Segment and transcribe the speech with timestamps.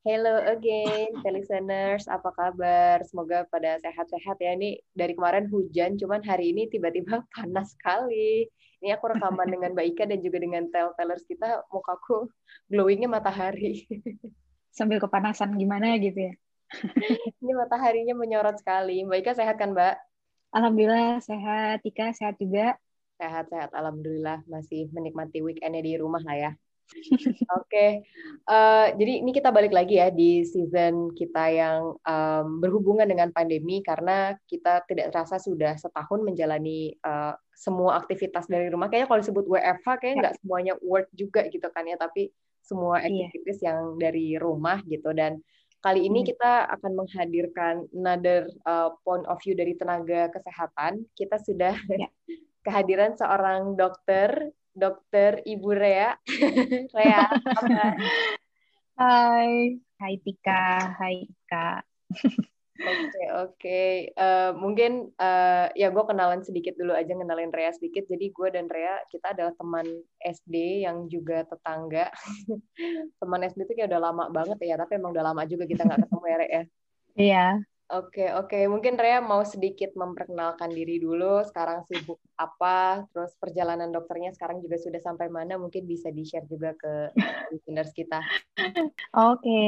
[0.00, 2.08] Hello again, listeners.
[2.08, 3.04] Apa kabar?
[3.04, 4.56] Semoga pada sehat-sehat ya.
[4.56, 8.48] Ini dari kemarin hujan, cuman hari ini tiba-tiba panas sekali.
[8.80, 12.32] Ini aku rekaman dengan Mbak Ika dan juga dengan tellers kita, mukaku
[12.72, 13.84] glowingnya matahari.
[14.72, 16.34] Sambil kepanasan gimana gitu ya?
[17.44, 19.04] ini mataharinya menyorot sekali.
[19.04, 20.00] Mbak Ika sehat kan, Mbak?
[20.56, 21.84] Alhamdulillah sehat.
[21.84, 22.72] Ika sehat juga?
[23.20, 24.48] Sehat-sehat, Alhamdulillah.
[24.48, 26.50] Masih menikmati weekendnya di rumah lah ya.
[27.14, 27.90] Oke, okay.
[28.50, 33.30] uh, eh, jadi ini kita balik lagi ya di season kita yang um, berhubungan dengan
[33.30, 38.90] pandemi karena kita tidak terasa sudah setahun menjalani uh, semua aktivitas dari rumah.
[38.90, 40.22] Kayaknya kalau disebut WFH kayaknya ya.
[40.26, 43.30] nggak semuanya work juga gitu kan ya, tapi semua iya.
[43.30, 43.66] aktivitas yeah.
[43.70, 45.38] yang dari rumah gitu dan
[45.80, 46.28] kali ini hmm.
[46.28, 51.06] kita akan menghadirkan another uh, point of view dari tenaga kesehatan.
[51.16, 52.10] Kita sudah yeah.
[52.66, 56.16] kehadiran seorang dokter Dokter Ibu Rea.
[56.96, 57.28] Rea,
[58.96, 61.84] Hai, Hai Tika, Hai Ika.
[62.80, 63.28] Oke okay, oke,
[63.60, 63.88] okay.
[64.16, 68.08] uh, eh, mungkin uh, ya gue kenalan sedikit dulu aja kenalin Rea sedikit.
[68.08, 69.84] Jadi gue dan Rea kita adalah teman
[70.24, 72.08] SD yang juga tetangga.
[73.20, 76.08] teman SD itu kayak udah lama banget ya, tapi emang udah lama juga kita nggak
[76.08, 76.48] ketemu ya Rea.
[76.48, 76.62] Ya.
[77.20, 77.46] Iya.
[77.90, 78.54] Oke, oke.
[78.70, 81.42] Mungkin Rea mau sedikit memperkenalkan diri dulu.
[81.42, 83.02] Sekarang sibuk apa?
[83.10, 85.58] Terus perjalanan dokternya sekarang juga sudah sampai mana?
[85.58, 87.10] Mungkin bisa di-share juga ke
[87.50, 88.22] listeners kita.
[89.10, 89.62] Oke,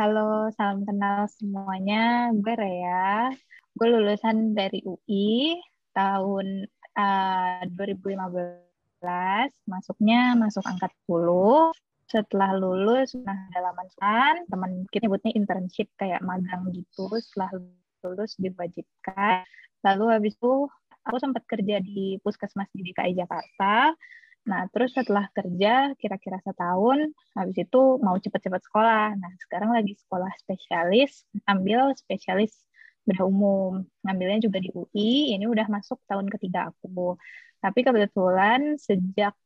[0.00, 0.48] halo.
[0.56, 2.32] Salam kenal semuanya.
[2.32, 3.28] Gue Rea.
[3.76, 5.60] Gue lulusan dari UI
[5.92, 6.64] tahun
[6.96, 9.04] uh, 2015.
[9.68, 16.64] Masuknya masuk angkat 10 setelah lulus nah dalam kan teman kita nyebutnya internship kayak magang
[16.72, 17.12] gitu.
[17.20, 17.52] Setelah
[18.04, 19.44] lulus diwajibkan.
[19.84, 20.66] Lalu habis itu
[21.04, 23.92] aku sempat kerja di puskesmas di DKI Jakarta.
[24.48, 29.12] Nah terus setelah kerja kira-kira setahun habis itu mau cepat-cepat sekolah.
[29.20, 32.56] Nah sekarang lagi sekolah spesialis ambil spesialis
[33.04, 33.84] bedah umum.
[34.04, 37.20] Ngambilnya juga di UI ini udah masuk tahun ketiga aku.
[37.60, 39.36] Tapi kebetulan sejak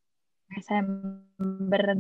[0.52, 1.96] Desember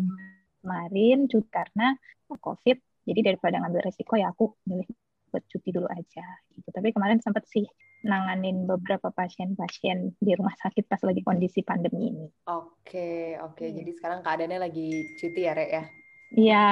[0.62, 1.98] kemarin cuti karena
[2.32, 2.78] COVID.
[3.02, 4.86] Jadi daripada ngambil resiko ya aku milih
[5.32, 6.24] buat cuti dulu aja
[6.54, 6.68] gitu.
[6.70, 7.64] Tapi kemarin sempat sih
[8.02, 12.26] nanganin beberapa pasien-pasien di rumah sakit pas lagi kondisi pandemi ini.
[12.50, 13.64] Oke, oke.
[13.64, 13.76] Hmm.
[13.80, 15.84] Jadi sekarang keadaannya lagi cuti ya, Rek ya?
[16.32, 16.66] Iya,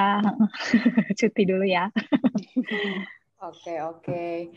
[1.19, 1.93] cuti dulu ya.
[3.41, 4.53] Oke, oke.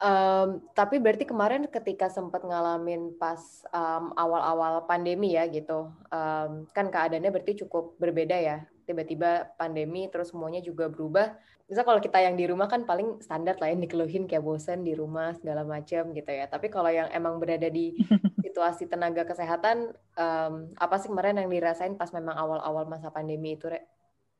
[0.00, 6.88] Um, tapi berarti kemarin ketika sempat ngalamin pas um, awal-awal pandemi ya gitu, um, kan
[6.88, 8.64] keadaannya berarti cukup berbeda ya.
[8.82, 11.34] Tiba-tiba pandemi terus semuanya juga berubah.
[11.70, 14.92] Misal kalau kita yang di rumah kan paling standar lah yang dikeluhin kayak bosen di
[14.92, 16.50] rumah segala macam gitu ya.
[16.50, 17.94] Tapi kalau yang emang berada di
[18.44, 23.70] situasi tenaga kesehatan, um, apa sih kemarin yang dirasain pas memang awal-awal masa pandemi itu,
[23.70, 23.86] Rek?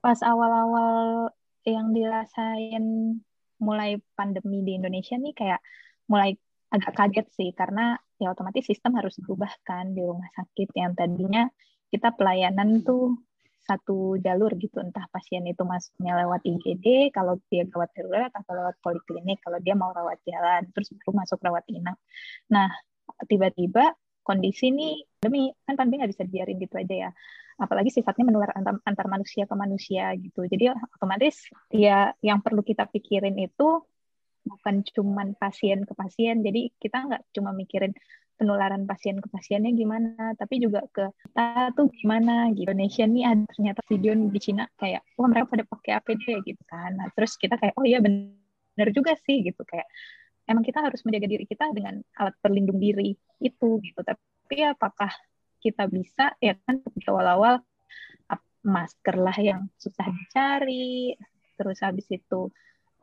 [0.02, 1.30] Pas awal-awal
[1.62, 3.16] yang dirasain
[3.62, 5.60] mulai pandemi di Indonesia nih kayak
[6.10, 6.34] mulai
[6.72, 11.46] agak kaget sih karena ya otomatis sistem harus berubah kan di rumah sakit yang tadinya
[11.92, 13.20] kita pelayanan tuh
[13.62, 18.76] satu jalur gitu entah pasien itu masuknya lewat IGD kalau dia gawat darurat atau lewat
[18.82, 21.96] poliklinik kalau dia mau rawat jalan terus baru masuk rawat inap.
[22.50, 22.68] Nah
[23.30, 23.94] tiba-tiba
[24.26, 27.10] kondisi ini demi kan pandemi nggak bisa dibiarin gitu aja ya
[27.62, 30.42] apalagi sifatnya menular antar, antar manusia ke manusia gitu.
[30.50, 33.86] Jadi otomatis ya yang perlu kita pikirin itu
[34.42, 36.42] bukan cuman pasien ke pasien.
[36.42, 37.94] Jadi kita nggak cuma mikirin
[38.42, 42.66] penularan pasien ke pasiennya gimana, tapi juga ke kita tuh gimana gitu.
[42.66, 46.98] Indonesia nih ada ternyata video di Cina kayak, wah mereka pada pakai APD gitu kan.
[46.98, 49.86] Nah, terus kita kayak, oh iya bener juga sih gitu kayak
[50.50, 54.00] emang kita harus menjaga diri kita dengan alat pelindung diri itu gitu.
[54.02, 55.14] Tapi apakah
[55.62, 57.62] kita bisa ya kan di awal-awal
[58.62, 61.18] masker lah yang susah dicari
[61.58, 62.48] terus habis itu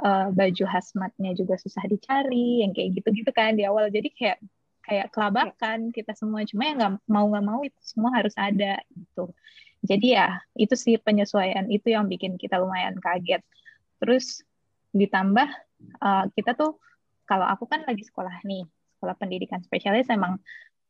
[0.01, 4.37] uh, baju hazmatnya juga susah dicari yang kayak gitu-gitu kan di awal jadi kayak
[4.89, 9.29] kayak kelabakan kita semua cuma ya nggak mau nggak mau itu semua harus ada gitu
[9.85, 10.27] jadi ya
[10.57, 13.45] itu sih penyesuaian itu yang bikin kita lumayan kaget
[14.01, 14.41] terus
[14.97, 15.45] ditambah
[16.01, 16.81] uh, kita tuh
[17.29, 18.65] kalau aku kan lagi sekolah nih
[18.97, 20.41] sekolah pendidikan spesialis emang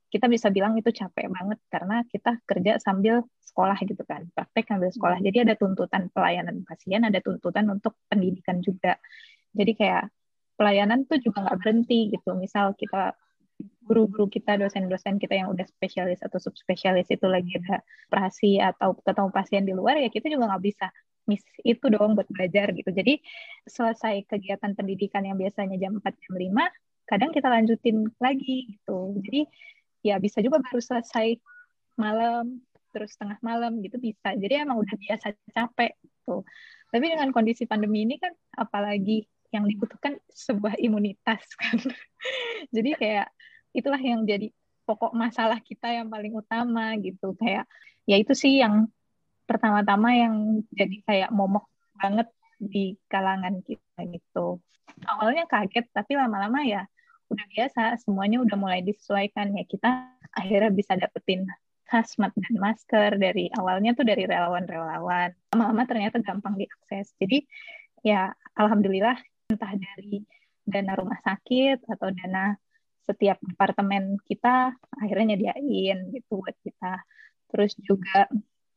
[0.09, 4.89] kita bisa bilang itu capek banget karena kita kerja sambil sekolah gitu kan, praktek sambil
[4.89, 5.17] sekolah.
[5.21, 5.25] Hmm.
[5.29, 8.97] Jadi ada tuntutan pelayanan pasien, ada tuntutan untuk pendidikan juga.
[9.53, 10.09] Jadi kayak
[10.57, 12.33] pelayanan tuh juga nggak berhenti gitu.
[12.33, 13.13] Misal kita
[13.83, 19.29] guru-guru kita, dosen-dosen kita yang udah spesialis atau subspesialis itu lagi ada operasi atau ketemu
[19.33, 20.87] pasien di luar, ya kita juga nggak bisa
[21.25, 22.89] miss itu dong buat belajar gitu.
[22.89, 23.21] Jadi
[23.69, 29.17] selesai kegiatan pendidikan yang biasanya jam 4, jam 5, kadang kita lanjutin lagi gitu.
[29.25, 29.41] Jadi
[30.05, 31.37] ya bisa juga baru selesai
[31.97, 34.33] malam, terus tengah malam gitu bisa.
[34.33, 35.93] Jadi emang udah biasa capek
[36.25, 36.41] tuh.
[36.89, 41.77] Tapi dengan kondisi pandemi ini kan apalagi yang dibutuhkan sebuah imunitas kan.
[42.75, 43.29] Jadi kayak
[43.73, 44.49] itulah yang jadi
[44.87, 47.37] pokok masalah kita yang paling utama gitu.
[47.37, 47.69] Kayak
[48.09, 48.89] ya itu sih yang
[49.45, 54.57] pertama-tama yang jadi kayak momok banget di kalangan kita gitu.
[55.05, 56.89] Awalnya kaget tapi lama-lama ya
[57.29, 59.53] udah biasa semuanya udah mulai disesuaikan.
[59.53, 61.45] Ya kita akhirnya bisa dapetin
[61.89, 65.33] hazmat dan masker dari awalnya tuh dari relawan-relawan.
[65.53, 67.13] Lama-lama ternyata gampang diakses.
[67.17, 67.45] Jadi
[68.05, 69.17] ya alhamdulillah
[69.49, 70.21] entah dari
[70.61, 72.53] dana rumah sakit atau dana
[73.09, 77.01] setiap departemen kita akhirnya nyediain gitu buat kita.
[77.49, 78.29] Terus juga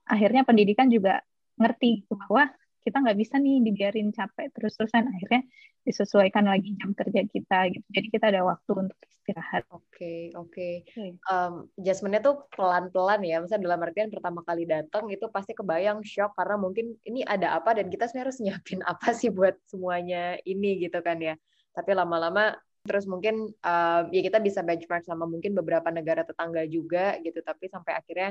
[0.08, 1.20] akhirnya pendidikan juga
[1.60, 2.48] ngerti gitu bahwa
[2.82, 5.12] kita nggak bisa nih dibiarin capek terus-terusan.
[5.12, 5.44] Akhirnya
[5.84, 7.86] disesuaikan lagi jam kerja kita gitu.
[7.92, 9.68] Jadi kita ada waktu untuk istirahat.
[9.68, 10.66] Oke okay, oke.
[10.88, 11.14] Okay.
[11.28, 13.38] um, adjustmentnya tuh pelan-pelan ya.
[13.38, 17.76] Misalnya dalam artian pertama kali datang itu pasti kebayang shock karena mungkin ini ada apa
[17.76, 21.36] dan kita sebenarnya harus nyiapin apa sih buat semuanya ini gitu kan ya.
[21.76, 27.14] Tapi lama-lama terus mungkin um, ya kita bisa benchmark sama mungkin beberapa negara tetangga juga
[27.22, 28.30] gitu tapi sampai akhirnya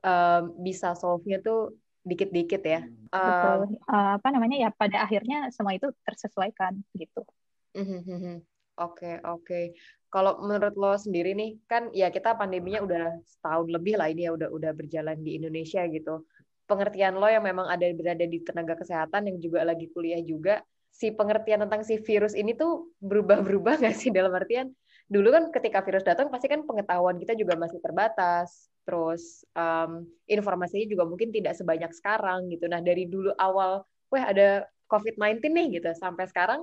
[0.00, 1.76] um, bisa solve-nya tuh
[2.06, 2.80] dikit-dikit ya.
[3.10, 3.76] Betul.
[3.90, 7.26] Uh, apa namanya ya pada akhirnya semua itu tersesuaikan gitu.
[7.74, 8.36] Oke mm-hmm, mm-hmm.
[8.78, 9.10] oke.
[9.42, 9.64] Okay.
[10.06, 14.32] Kalau menurut lo sendiri nih kan ya kita pandeminya udah setahun lebih lah ini ya
[14.32, 16.24] udah udah berjalan di Indonesia gitu.
[16.64, 20.62] Pengertian lo yang memang ada berada di tenaga kesehatan yang juga lagi kuliah juga
[20.96, 24.72] si pengertian tentang si virus ini tuh berubah-berubah nggak sih dalam artian
[25.06, 30.86] dulu kan ketika virus datang pasti kan pengetahuan kita juga masih terbatas terus um, informasinya
[30.86, 32.70] juga mungkin tidak sebanyak sekarang gitu.
[32.70, 33.82] Nah dari dulu awal,
[34.14, 36.62] wah ada COVID-19 nih gitu, sampai sekarang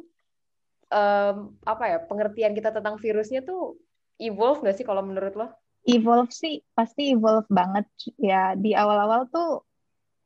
[0.88, 3.76] um, apa ya pengertian kita tentang virusnya tuh
[4.24, 5.52] evolve nggak sih kalau menurut lo?
[5.84, 9.68] Evolve sih pasti evolve banget ya di awal-awal tuh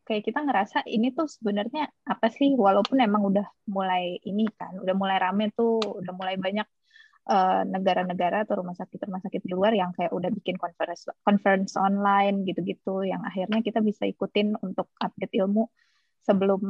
[0.07, 2.56] kayak kita ngerasa ini tuh sebenarnya apa sih?
[2.56, 6.68] Walaupun emang udah mulai ini kan udah mulai rame tuh udah mulai banyak
[7.27, 11.75] Eh, negara-negara atau rumah sakit rumah sakit di luar yang kayak udah bikin conference conference
[11.75, 15.68] online gitu-gitu yang akhirnya kita bisa ikutin untuk update ilmu
[16.24, 16.63] sebelum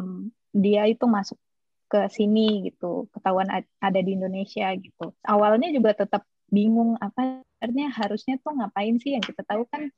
[0.49, 1.37] dia itu masuk
[1.85, 5.13] ke sini gitu ketahuan ada di Indonesia gitu.
[5.29, 7.45] Awalnya juga tetap bingung apa
[7.93, 9.13] harusnya tuh ngapain sih?
[9.13, 9.93] Yang kita tahu kan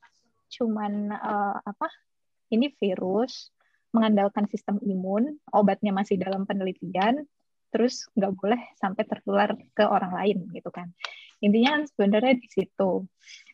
[0.60, 1.88] cuman uh, apa
[2.50, 3.54] ini virus
[3.90, 7.26] mengandalkan sistem imun obatnya masih dalam penelitian
[7.70, 10.90] terus nggak boleh sampai tertular ke orang lain gitu kan.
[11.38, 13.06] Intinya sebenarnya di situ.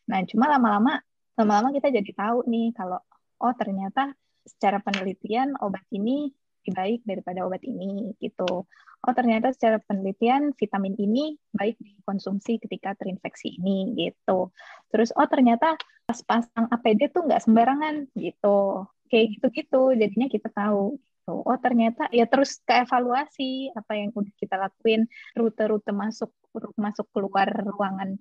[0.09, 1.01] Nah cuma lama-lama
[1.37, 2.97] lama-lama kita jadi tahu nih kalau
[3.45, 4.17] oh ternyata
[4.47, 6.33] secara penelitian obat ini
[6.67, 8.67] lebih baik daripada obat ini gitu.
[9.07, 14.51] Oh ternyata secara penelitian vitamin ini baik dikonsumsi ketika terinfeksi ini gitu.
[14.91, 18.83] Terus oh ternyata pas pasang APD tuh nggak sembarangan gitu.
[19.07, 21.35] Kayak gitu-gitu jadinya kita tahu gitu.
[21.47, 25.07] Oh ternyata ya terus keevaluasi apa yang udah kita lakuin,
[25.39, 26.35] rute-rute masuk
[26.75, 28.19] masuk keluar ruangan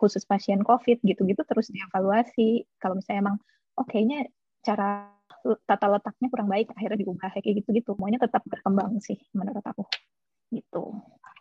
[0.00, 2.64] khusus pasien COVID gitu-gitu terus dievaluasi.
[2.80, 3.36] Kalau misalnya emang
[3.76, 4.32] oh kayaknya
[4.62, 5.10] cara
[5.66, 7.98] tata letaknya kurang baik akhirnya diubah kayak gitu-gitu.
[7.98, 9.84] Semuanya tetap berkembang sih menurut aku.
[10.54, 10.84] Gitu.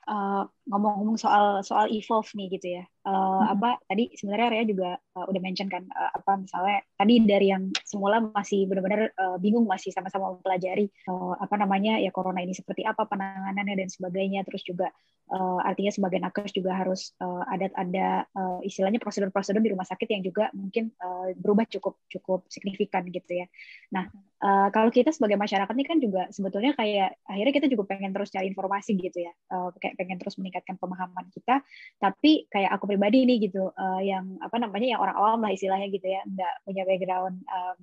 [0.10, 3.54] Uh, ngomong-ngomong soal soal evolve nih gitu ya uh, hmm.
[3.58, 7.64] apa tadi sebenarnya Rea juga uh, udah mention kan uh, apa misalnya tadi dari yang
[7.86, 12.86] semula masih benar-benar uh, bingung masih sama-sama mempelajari uh, apa namanya ya corona ini seperti
[12.86, 14.46] apa penanganannya dan sebagainya.
[14.46, 14.88] Terus juga
[15.32, 20.08] uh, artinya sebagai nakes juga harus uh, ada ada uh, istilahnya prosedur-prosedur di rumah sakit
[20.12, 23.48] yang juga mungkin uh, berubah cukup cukup signifikan gitu ya.
[23.96, 24.12] Nah
[24.44, 28.30] uh, kalau kita sebagai masyarakat ini kan juga sebetulnya kayak akhirnya kita juga pengen terus
[28.30, 29.34] cari informasi gitu ya.
[29.48, 31.64] Uh, kayak pengen terus meningkatkan pemahaman kita.
[31.98, 35.88] Tapi kayak aku pribadi nih gitu uh, yang apa namanya yang orang awam lah istilahnya
[35.88, 37.78] gitu ya nggak punya background um,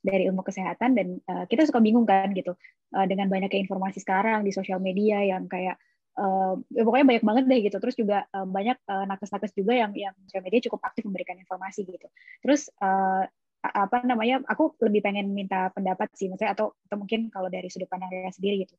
[0.00, 2.56] dari ilmu kesehatan dan uh, kita suka bingung kan gitu
[2.96, 5.76] uh, dengan banyaknya informasi sekarang di sosial media yang kayak
[6.16, 7.76] uh, ya pokoknya banyak banget deh gitu.
[7.82, 11.84] Terus juga uh, banyak uh, nakes-nakes juga yang yang sosial media cukup aktif memberikan informasi
[11.84, 12.08] gitu.
[12.40, 13.26] Terus uh,
[13.66, 17.90] apa namanya aku lebih pengen minta pendapat sih maksudnya atau atau mungkin kalau dari sudut
[17.90, 18.78] pandang saya sendiri gitu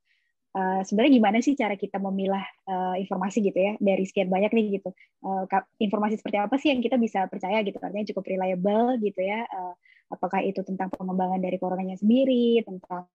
[0.58, 4.82] uh, sebenarnya gimana sih cara kita memilah uh, informasi gitu ya dari sekian banyak nih
[4.82, 4.90] gitu.
[5.22, 5.46] Uh,
[5.78, 7.78] informasi seperti apa sih yang kita bisa percaya gitu?
[7.78, 9.74] Artinya cukup reliable gitu ya uh,
[10.10, 13.06] apakah itu tentang pengembangan dari coronanya sendiri tentang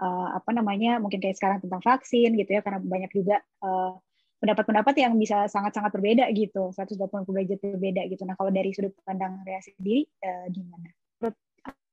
[0.00, 3.98] uh, apa namanya mungkin kayak sekarang tentang vaksin gitu ya karena banyak juga uh,
[4.40, 6.96] pendapat-pendapat yang bisa sangat-sangat berbeda gitu 180
[7.28, 8.22] derajat berbeda gitu.
[8.24, 10.88] Nah kalau dari sudut pandang Rea sendiri uh, gimana?
[11.20, 11.36] Menurut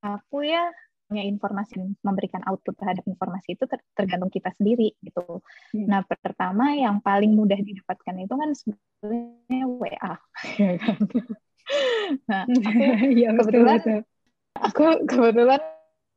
[0.00, 0.64] aku ya
[1.08, 5.40] punya informasi memberikan output terhadap informasi itu ter tergantung kita sendiri gitu.
[5.72, 5.86] Hmm.
[5.88, 10.14] Nah pertama yang paling mudah didapatkan itu kan sebenarnya WA.
[12.28, 14.00] nah aku ya, kebetulan betul,
[14.60, 15.60] aku kebetulan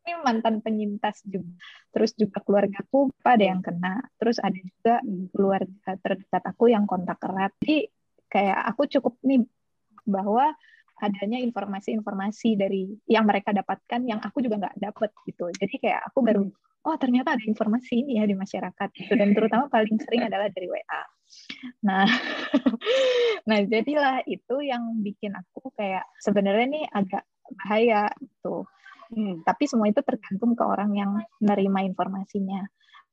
[0.01, 1.55] ini mantan penyintas juga.
[1.95, 4.03] Terus juga keluargaku ada yang kena.
[4.19, 4.99] Terus ada juga
[5.31, 7.53] keluarga terdekat aku yang kontak erat.
[7.63, 7.87] Jadi
[8.27, 9.45] kayak aku cukup nih
[10.07, 10.51] bahwa
[11.01, 15.49] adanya informasi-informasi dari yang mereka dapatkan yang aku juga nggak dapat gitu.
[15.49, 16.85] Jadi kayak aku baru hmm.
[16.85, 20.69] oh ternyata ada informasi ini ya di masyarakat gitu dan terutama paling sering adalah dari
[20.69, 21.01] WA.
[21.89, 22.05] Nah,
[23.49, 27.25] nah jadilah itu yang bikin aku kayak sebenarnya ini agak
[27.57, 28.69] bahaya gitu.
[29.11, 31.11] Hmm, tapi semua itu tergantung ke orang yang
[31.43, 32.63] menerima informasinya.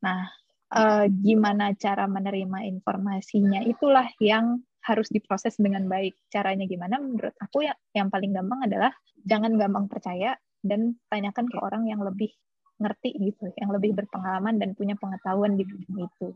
[0.04, 0.30] Nah,
[0.70, 6.16] eh, gimana cara menerima informasinya itulah yang harus diproses dengan baik.
[6.32, 6.96] Caranya gimana?
[6.96, 8.92] Menurut aku ya yang paling gampang adalah
[9.28, 10.32] jangan gampang percaya
[10.64, 12.32] dan tanyakan ke orang yang lebih
[12.80, 16.28] ngerti gitu, yang lebih berpengalaman dan punya pengetahuan di bidang itu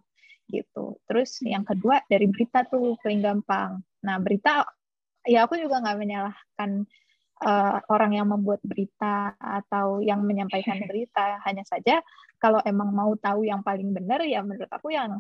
[0.51, 0.99] gitu.
[1.09, 3.81] Terus yang kedua dari berita tuh paling gampang.
[4.05, 4.67] Nah berita
[5.25, 6.71] ya aku juga nggak menyalahkan
[7.47, 11.41] uh, orang yang membuat berita atau yang menyampaikan berita.
[11.47, 12.03] Hanya saja
[12.43, 15.15] kalau emang mau tahu yang paling benar ya menurut aku yang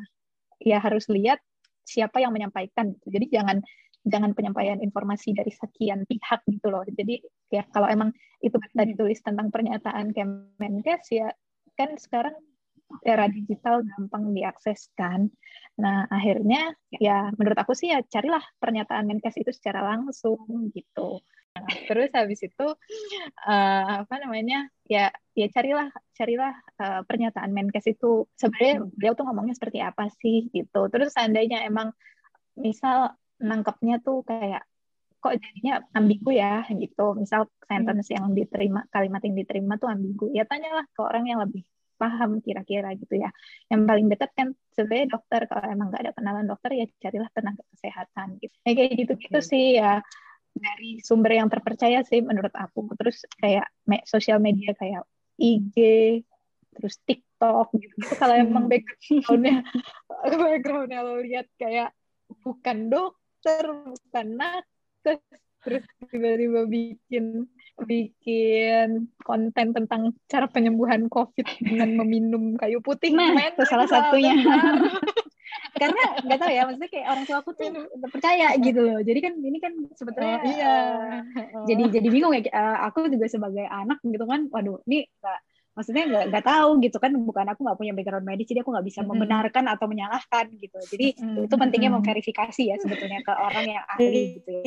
[0.59, 1.39] ya harus lihat
[1.85, 3.07] siapa yang menyampaikan gitu.
[3.13, 3.59] Jadi jangan
[4.03, 6.83] jangan penyampaian informasi dari sekian pihak gitu loh.
[6.87, 7.23] Jadi
[7.55, 8.11] ya kalau emang
[8.43, 11.31] itu kita ditulis tentang pernyataan Kemenkes ya
[11.79, 12.35] kan sekarang
[13.01, 15.33] era digital gampang diakses kan.
[15.81, 20.45] Nah, akhirnya ya menurut aku sih ya carilah pernyataan Menkes itu secara langsung
[20.77, 21.25] gitu.
[21.53, 22.67] Nah, terus habis itu
[23.45, 28.25] uh, apa namanya ya ya carilah carilah uh, pernyataan Menkes itu.
[28.41, 30.89] Sebenarnya dia tuh ngomongnya seperti apa sih gitu.
[30.89, 31.93] Terus seandainya emang
[32.57, 34.65] misal nangkepnya tuh kayak
[35.23, 36.65] kok jadinya ambigu ya?
[36.73, 37.15] gitu.
[37.21, 40.33] Misal sentence yang diterima kalimat yang diterima tuh ambigu.
[40.33, 41.63] Ya tanyalah ke orang yang lebih
[42.01, 43.31] paham kira-kira gitu ya.
[43.71, 45.45] Yang paling dekat kan sebenarnya dokter.
[45.47, 48.57] Kalau emang nggak ada kenalan dokter ya carilah tenaga kesehatan gitu.
[48.65, 49.51] Ya, kayak gitu gitu okay.
[49.53, 50.03] sih ya
[50.53, 55.03] dari sumber yang terpercaya sih menurut aku terus kayak me sosial media kayak
[55.41, 55.77] IG
[56.73, 58.15] terus TikTok gitu, gitu.
[58.17, 58.73] kalau emang hmm.
[58.73, 59.57] backgroundnya
[60.45, 61.93] backgroundnya lo lihat kayak
[62.45, 65.21] bukan dokter bukan nakes
[65.63, 67.47] terus tiba-tiba bikin
[67.87, 73.15] bikin konten tentang cara penyembuhan COVID dengan meminum kayu putih.
[73.15, 74.37] Nah, itu salah satunya.
[75.83, 77.67] karena nggak tahu ya maksudnya kayak orang tua aku tuh
[78.07, 79.01] percaya gitu loh.
[79.03, 80.77] Jadi kan ini kan sebetulnya oh, iya.
[81.35, 85.41] Uh, jadi jadi bingung ya uh, aku juga sebagai anak gitu kan waduh ini gak,
[85.75, 88.87] maksudnya nggak nggak tahu gitu kan bukan aku nggak punya background medis jadi aku nggak
[88.87, 90.79] bisa membenarkan atau menyalahkan gitu.
[90.95, 94.63] Jadi itu pentingnya memverifikasi ya sebetulnya ke orang yang ahli gitu ya.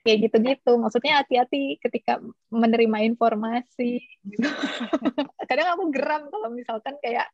[0.00, 0.72] Kayak gitu-gitu.
[0.80, 4.48] Maksudnya hati-hati ketika menerima informasi gitu.
[5.50, 7.28] kadang aku geram kalau misalkan kayak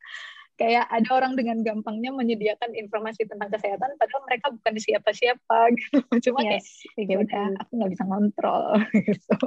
[0.56, 6.00] kayak ada orang dengan gampangnya menyediakan informasi tentang kesehatan padahal mereka bukan siapa-siapa gitu.
[6.32, 8.64] Cuma yes, kayak ya udah aku nggak bisa ngontrol
[9.08, 9.38] gitu.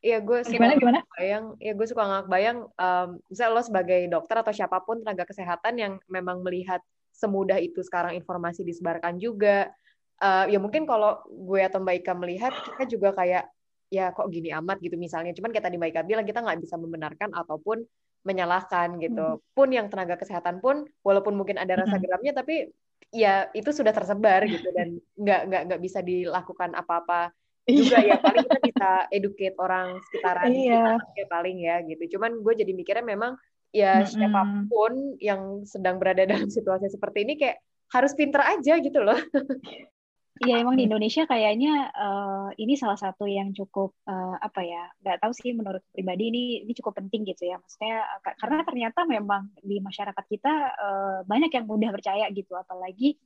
[0.00, 1.00] Iya gue gimana gimana?
[1.16, 5.28] bayang ya gue suka nggak bayang um, misalnya lo sebagai dokter atau siapa pun tenaga
[5.28, 6.80] kesehatan yang memang melihat
[7.12, 9.72] semudah itu sekarang informasi disebarkan juga
[10.20, 13.44] uh, ya mungkin kalau gue atau Mbak Ika melihat kita juga kayak
[13.86, 15.30] ya kok gini amat gitu misalnya.
[15.36, 17.86] Cuman kita di Mbak Ika bilang kita nggak bisa membenarkan ataupun
[18.26, 19.38] menyalahkan gitu.
[19.38, 19.42] Hmm.
[19.54, 22.74] Pun yang tenaga kesehatan pun walaupun mungkin ada rasa geramnya tapi
[23.14, 27.30] ya itu sudah tersebar gitu dan nggak nggak nggak bisa dilakukan apa-apa
[27.66, 30.98] juga ya paling kita bisa educate orang sekitaran iya.
[31.14, 32.18] kita paling ya gitu.
[32.18, 33.38] Cuman gue jadi mikirnya memang
[33.74, 34.10] ya mm-hmm.
[34.10, 37.58] siapa pun yang sedang berada dalam situasi seperti ini kayak
[37.90, 39.18] harus pinter aja gitu loh.
[40.36, 45.24] Iya emang di Indonesia kayaknya uh, ini salah satu yang cukup uh, apa ya nggak
[45.24, 47.56] tahu sih menurut pribadi ini ini cukup penting gitu ya.
[47.56, 52.52] Maksudnya uh, karena ternyata memang di masyarakat kita uh, banyak yang mudah percaya gitu.
[52.52, 53.16] Apalagi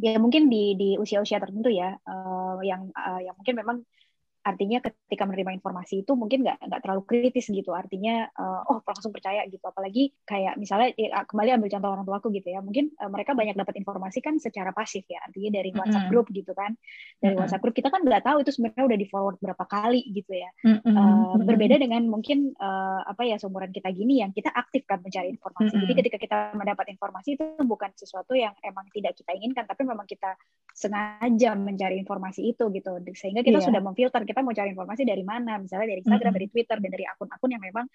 [0.00, 3.76] ya mungkin di di usia-usia tertentu ya uh, yang uh, yang mungkin memang
[4.44, 7.72] artinya ketika menerima informasi itu mungkin nggak nggak terlalu kritis gitu.
[7.72, 9.64] Artinya uh, oh langsung percaya gitu.
[9.64, 12.60] Apalagi kayak misalnya ya, kembali ambil contoh orang tuaku gitu ya.
[12.60, 15.24] Mungkin uh, mereka banyak dapat informasi kan secara pasif ya.
[15.24, 16.76] Artinya dari WhatsApp group gitu kan.
[17.24, 20.32] Dari WhatsApp group kita kan nggak tahu itu sebenarnya udah di forward berapa kali gitu
[20.36, 20.50] ya.
[20.84, 25.32] Uh, berbeda dengan mungkin uh, apa ya seumuran kita gini yang kita aktif kan mencari
[25.32, 25.72] informasi.
[25.88, 30.04] Jadi ketika kita mendapat informasi itu bukan sesuatu yang emang tidak kita inginkan tapi memang
[30.04, 30.36] kita
[30.74, 32.92] sengaja mencari informasi itu gitu.
[33.16, 33.66] Sehingga kita yeah.
[33.72, 36.38] sudah memfilter kita mau cari informasi dari mana misalnya dari Instagram mm -hmm.
[36.42, 37.86] dari Twitter dan dari akun-akun yang memang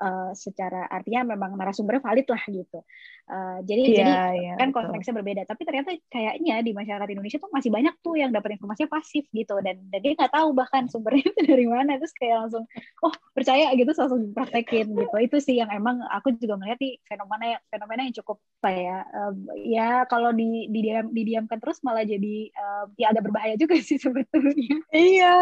[0.00, 2.80] uh, secara artinya memang narasumbernya valid lah gitu.
[3.26, 5.20] Uh, jadi yeah, jadi yeah, kan konteksnya betul.
[5.24, 5.42] berbeda.
[5.48, 9.56] Tapi ternyata kayaknya di masyarakat Indonesia tuh masih banyak tuh yang dapat informasinya pasif gitu.
[9.64, 11.98] Dan, dan dia nggak tahu bahkan sumbernya itu dari mana.
[11.98, 12.64] Terus kayak langsung
[13.02, 15.16] oh percaya gitu langsung praktekin gitu.
[15.18, 18.98] Itu sih yang emang aku juga melihat di fenomena yang fenomena yang cukup apa ya
[19.14, 23.98] uh, ya kalau di didiam didiamkan terus malah jadi uh, ya ada berbahaya juga sih
[23.98, 24.82] sebetulnya.
[24.94, 25.34] Iya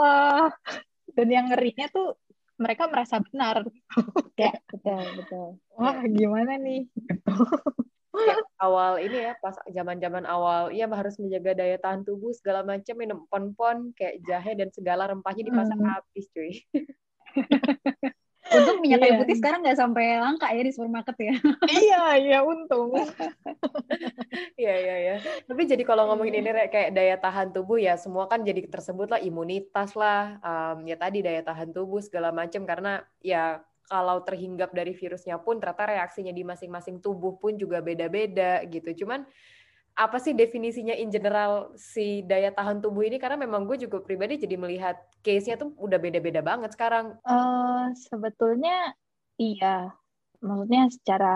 [0.00, 0.48] uh,
[1.14, 2.16] dan yang ngerinya tuh
[2.60, 3.64] mereka merasa benar.
[4.40, 5.48] Ya betul betul.
[5.76, 6.88] Wah gimana nih?
[8.56, 13.28] Awal ini ya pas zaman-zaman awal iya harus menjaga daya tahan tubuh segala macam minum
[13.28, 15.92] pon-pon kayak jahe dan segala rempahnya dipasang hmm.
[15.92, 16.52] habis cuy
[18.50, 19.20] Untuk minyak kayu iya.
[19.22, 21.34] putih sekarang nggak sampai langka ya di supermarket ya.
[21.70, 22.90] iya, iya untung.
[24.60, 25.14] Iya, iya, iya.
[25.48, 29.16] Tapi jadi kalau ngomongin ini kayak daya tahan tubuh ya semua kan jadi tersebut lah
[29.16, 34.94] imunitas lah, um, ya tadi daya tahan tubuh segala macam karena ya kalau terhinggap dari
[34.94, 39.02] virusnya pun ternyata reaksinya di masing-masing tubuh pun juga beda-beda gitu.
[39.02, 39.26] Cuman
[39.98, 44.40] apa sih definisinya in general si daya tahan tubuh ini karena memang gue juga pribadi
[44.40, 47.18] jadi melihat case-nya tuh udah beda-beda banget sekarang.
[47.26, 48.94] Uh, sebetulnya
[49.36, 49.92] iya,
[50.40, 51.34] maksudnya secara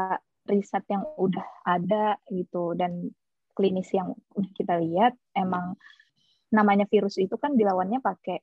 [0.49, 3.13] riset yang udah ada gitu dan
[3.57, 5.77] klinis yang udah kita lihat emang
[6.53, 8.39] namanya virus itu kan dilawannya pakai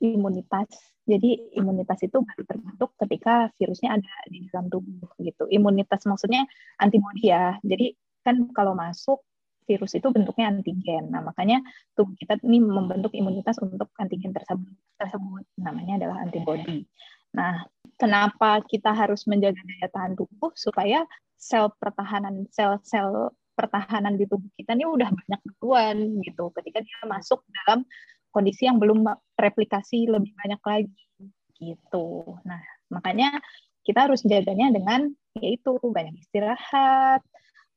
[0.00, 0.68] imunitas.
[1.04, 5.44] Jadi imunitas itu baru terbentuk ketika virusnya ada di dalam tubuh gitu.
[5.52, 6.48] Imunitas maksudnya
[6.80, 7.60] antibodi ya.
[7.60, 7.92] Jadi
[8.24, 9.20] kan kalau masuk
[9.64, 11.08] virus itu bentuknya antigen.
[11.10, 11.60] Nah, makanya
[11.96, 14.72] tubuh kita ini membentuk imunitas untuk antigen tersebut.
[15.00, 16.84] Tersebut namanya adalah antibodi.
[17.34, 17.66] Nah,
[17.98, 21.02] kenapa kita harus menjaga daya tahan tubuh supaya
[21.34, 26.50] sel pertahanan sel-sel pertahanan di tubuh kita ini udah banyak duluan gitu.
[26.54, 27.82] Ketika dia masuk dalam
[28.34, 29.06] kondisi yang belum
[29.38, 31.06] replikasi lebih banyak lagi
[31.58, 32.38] gitu.
[32.42, 33.38] Nah, makanya
[33.86, 37.22] kita harus jaganya dengan yaitu banyak istirahat,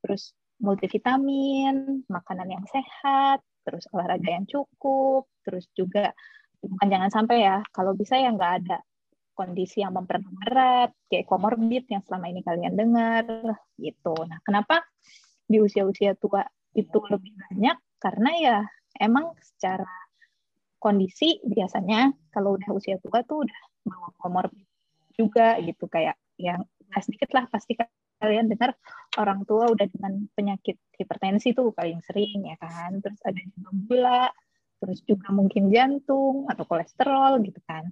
[0.01, 6.11] terus multivitamin, makanan yang sehat, terus olahraga yang cukup, terus juga
[6.63, 8.77] bukan jangan sampai ya, kalau bisa ya nggak ada
[9.37, 13.25] kondisi yang memperberat, kayak komorbid yang selama ini kalian dengar,
[13.77, 14.17] gitu.
[14.25, 14.81] Nah, kenapa
[15.45, 16.41] di usia-usia tua
[16.73, 17.77] itu lebih banyak?
[18.01, 18.57] Karena ya
[18.97, 19.85] emang secara
[20.81, 24.65] kondisi biasanya kalau udah usia tua tuh udah bawa komorbid
[25.17, 27.73] juga gitu kayak yang nggak sedikit lah pasti
[28.17, 28.73] kalian dengar
[29.17, 32.97] orang tua udah dengan penyakit hipertensi tuh paling sering ya kan?
[33.01, 34.25] Terus ada juga gula
[34.77, 37.89] terus juga mungkin jantung atau kolesterol gitu kan.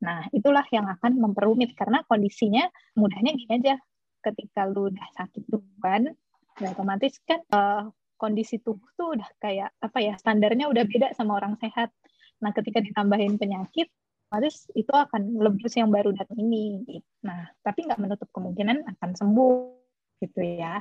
[0.00, 3.76] Nah itulah yang akan memperumit karena kondisinya mudahnya gini aja.
[4.22, 6.08] Ketika lu udah sakit duluan
[6.60, 7.88] ya otomatis kan uh,
[8.20, 11.90] kondisi tubuh tuh udah kayak apa ya standarnya udah beda sama orang sehat.
[12.40, 13.90] Nah ketika ditambahin penyakit
[14.32, 16.80] otomatis itu akan lebih yang baru datang ini.
[16.88, 17.04] Gitu.
[17.28, 19.56] Nah, tapi nggak menutup kemungkinan akan sembuh
[20.24, 20.80] gitu ya.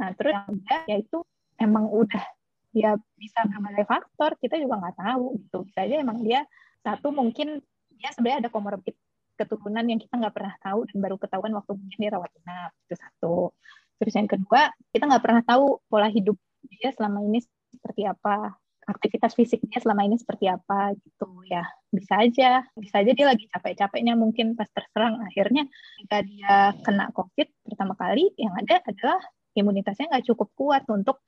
[0.00, 1.18] Nah, terus yang kedua yaitu
[1.60, 2.24] emang udah
[2.72, 5.68] dia bisa berbagai faktor, kita juga nggak tahu gitu.
[5.68, 6.40] Bisa aja emang dia
[6.80, 7.60] satu mungkin
[8.00, 8.96] dia sebenarnya ada komorbid
[9.36, 12.96] keturunan yang kita nggak pernah tahu dan baru ketahuan waktu mungkin dia rawat inap itu
[12.96, 13.52] satu.
[14.00, 17.44] Terus yang kedua kita nggak pernah tahu pola hidup dia selama ini
[17.76, 21.30] seperti apa aktivitas fisiknya selama ini seperti apa gitu.
[21.48, 22.64] Ya bisa aja.
[22.76, 25.20] Bisa aja dia lagi capek-capeknya mungkin pas terserang.
[25.24, 25.66] Akhirnya
[26.00, 29.20] jika dia kena covid pertama kali yang ada adalah
[29.54, 31.24] imunitasnya nggak cukup kuat untuk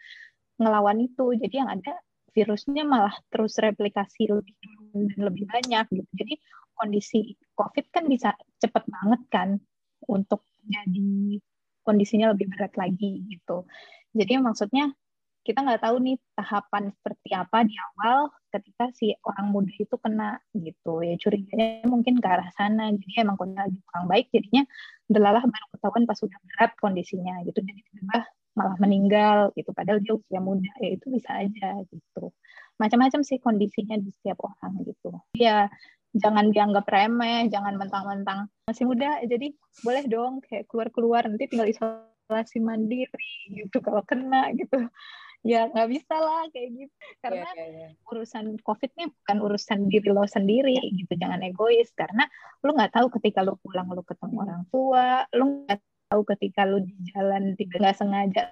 [0.61, 1.37] ngelawan itu.
[1.37, 1.97] Jadi yang ada
[2.37, 6.11] virusnya malah terus replikasi lebih dan lebih banyak gitu.
[6.13, 6.35] Jadi
[6.77, 9.49] kondisi covid kan bisa cepet banget kan
[10.05, 11.41] untuk jadi
[11.87, 13.65] kondisinya lebih berat lagi gitu.
[14.13, 14.93] Jadi maksudnya
[15.47, 20.43] kita nggak tahu nih tahapan seperti apa di awal ketika si orang muda itu kena
[20.59, 21.07] gitu.
[21.07, 22.91] Ya curiganya mungkin ke arah sana.
[22.91, 24.67] Jadi emang kondisi kurang baik jadinya
[25.07, 27.63] delalah baru ketahuan pas sudah berat kondisinya gitu.
[27.63, 28.27] Jadi tiba
[28.59, 29.71] malah meninggal gitu.
[29.71, 32.35] Padahal dia usia muda ya itu bisa aja gitu.
[32.83, 35.15] Macam-macam sih kondisinya di setiap orang gitu.
[35.39, 35.71] Ya
[36.17, 39.53] jangan dianggap remeh jangan mentang-mentang masih muda jadi
[39.85, 44.89] boleh dong kayak keluar-keluar nanti tinggal isolasi mandiri gitu kalau kena gitu
[45.47, 46.95] ya nggak bisa lah kayak gitu.
[47.23, 48.11] Karena yeah, yeah, yeah.
[48.11, 51.13] urusan covid ini bukan urusan diri lo sendiri gitu.
[51.15, 52.27] Jangan egois karena
[52.67, 55.81] lo nggak tahu ketika lo pulang lo ketemu orang tua lo nggak
[56.11, 58.43] tahu ketika lo di jalan tidak nggak sengaja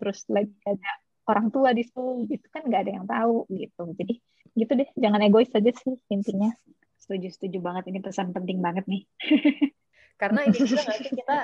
[0.00, 0.90] terus lagi ada
[1.24, 2.46] orang tua di situ gitu.
[2.52, 3.82] Kan nggak ada yang tahu gitu.
[3.96, 4.14] Jadi
[4.54, 4.88] gitu deh.
[5.00, 6.52] Jangan egois saja sih intinya.
[7.00, 7.88] Setuju setuju banget.
[7.88, 9.08] Ini pesan penting banget nih
[10.20, 11.36] Karena ini juga nggak sih kita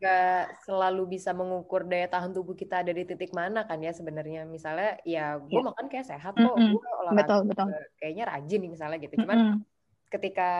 [0.00, 4.48] nggak selalu bisa mengukur daya tahan tubuh kita ada di titik mana kan ya sebenarnya.
[4.48, 5.68] Misalnya ya gue ya.
[5.68, 6.72] makan kayak sehat kok, mm -hmm.
[6.72, 7.68] gue olahraga betul, betul.
[8.00, 9.14] kayaknya rajin nih misalnya gitu.
[9.20, 9.60] Cuman mm -hmm.
[10.08, 10.50] ketika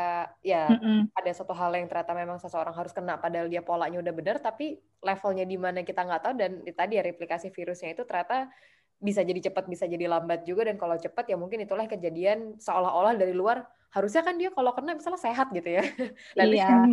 [0.44, 1.00] ya mm -hmm.
[1.16, 4.76] ada satu hal yang ternyata memang seseorang harus kena padahal dia polanya udah benar, tapi
[5.00, 8.52] levelnya di mana kita nggak tahu dan tadi ya replikasi virusnya itu ternyata
[8.98, 13.14] bisa jadi cepat bisa jadi lambat juga dan kalau cepat ya mungkin itulah kejadian seolah-olah
[13.14, 15.82] dari luar harusnya kan dia kalau kena misalnya sehat gitu ya.
[16.38, 16.84] Lalu iya.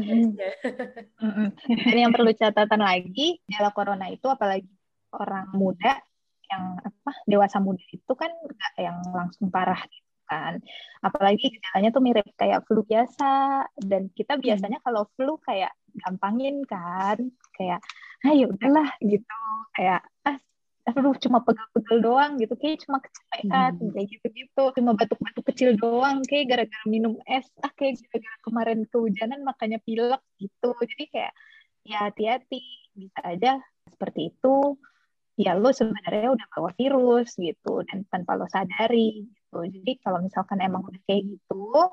[1.91, 4.69] Dan yang perlu catatan lagi gejala corona itu apalagi
[5.11, 5.99] orang muda
[6.45, 10.61] yang apa dewasa muda itu kan enggak yang langsung parah gitu kan.
[11.03, 14.43] Apalagi gejalanya tuh mirip kayak flu biasa dan kita hmm.
[14.45, 17.17] biasanya kalau flu kayak gampangin kan
[17.55, 17.79] kayak
[18.23, 19.39] ayo ah, ya udahlah gitu
[19.75, 20.37] kayak ah
[20.85, 22.53] aduh cuma pegal-pegal doang gitu.
[22.53, 23.91] Kayak cuma kecapean hmm.
[23.97, 24.63] kayak gitu-gitu.
[24.77, 27.49] Cuma batuk-batuk kecil doang kayak gara-gara minum es.
[27.65, 30.69] Ah kayak gara-gara kemarin kehujanan makanya pilek gitu.
[30.77, 31.33] Jadi kayak
[31.85, 32.61] ya hati-hati.
[32.93, 33.57] Bisa aja
[33.89, 34.77] seperti itu.
[35.35, 39.57] Ya lo sebenarnya udah bawa virus gitu dan tanpa lo sadari gitu.
[39.65, 41.91] Jadi kalau misalkan emang udah kayak gitu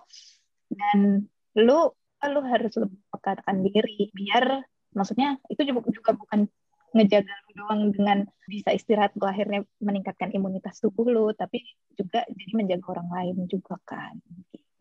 [0.69, 1.27] dan
[1.59, 4.13] lo lo harus lebih pekatkan diri.
[4.15, 4.63] Biar
[4.95, 6.47] maksudnya itu juga, juga bukan
[6.93, 11.65] ngejaga lu doang dengan bisa istirahat lu akhirnya meningkatkan imunitas tubuh lu tapi
[11.97, 14.17] juga jadi menjaga orang lain juga kan